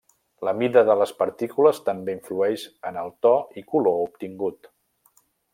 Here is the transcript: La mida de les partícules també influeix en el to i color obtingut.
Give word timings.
La 0.47 0.53
mida 0.61 0.81
de 0.87 0.95
les 1.01 1.13
partícules 1.19 1.83
també 1.91 2.17
influeix 2.17 2.65
en 2.93 2.99
el 3.05 3.15
to 3.27 3.35
i 3.63 3.67
color 3.75 4.03
obtingut. 4.11 4.75